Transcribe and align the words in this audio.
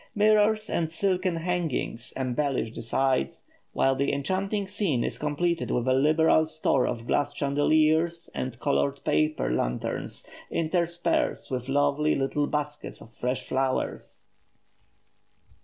Mirrors 0.15 0.67
and 0.67 0.91
silken 0.91 1.35
hangings 1.35 2.11
embellish 2.17 2.73
the 2.73 2.81
sides, 2.81 3.45
while 3.71 3.93
the 3.95 4.11
enchanting 4.11 4.67
scene 4.67 5.03
is 5.03 5.19
completed 5.19 5.69
with 5.69 5.87
a 5.87 5.93
liberal 5.93 6.47
store 6.47 6.87
of 6.87 7.05
glass 7.05 7.35
chandeliers 7.35 8.27
and 8.33 8.59
coloured 8.59 9.03
paper 9.05 9.53
lanterns, 9.53 10.25
interspersed 10.49 11.51
with 11.51 11.69
lovely 11.69 12.15
little 12.15 12.47
baskets 12.47 12.99
of 12.99 13.11
fresh 13.13 13.47
flowers. 13.47 14.25